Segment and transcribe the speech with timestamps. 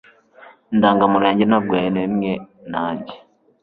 [0.73, 2.31] indangamuntu yanjye ntabwo yaremwe
[2.71, 3.15] nanjye